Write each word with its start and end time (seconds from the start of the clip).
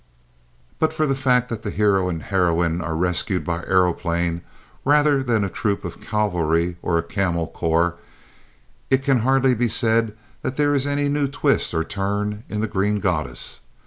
But 0.79 0.93
for 0.93 1.05
the 1.05 1.13
fact 1.13 1.47
that 1.49 1.61
the 1.61 1.69
hero 1.69 2.09
and 2.09 2.23
heroine 2.23 2.81
are 2.81 2.95
rescued 2.95 3.45
by 3.45 3.61
aeroplanes 3.67 4.41
rather 4.83 5.21
than 5.21 5.43
a 5.43 5.47
troop 5.47 5.85
of 5.85 6.01
cavalry 6.01 6.77
or 6.81 6.97
a 6.97 7.03
camel 7.03 7.45
corps, 7.45 7.97
it 8.89 9.03
can 9.03 9.19
hardly 9.19 9.53
be 9.53 9.67
said 9.67 10.17
that 10.41 10.57
there 10.57 10.73
is 10.73 10.87
any 10.87 11.07
new 11.07 11.27
twist 11.27 11.71
or 11.75 11.83
turn 11.83 12.43
in 12.49 12.61
The 12.61 12.67
Green 12.67 12.99
Goddess. 12.99 13.61